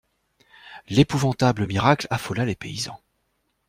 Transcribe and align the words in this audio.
L'épouvantable 0.89 1.67
miracle 1.67 2.07
affola 2.09 2.43
les 2.43 2.55
paysans. 2.55 2.99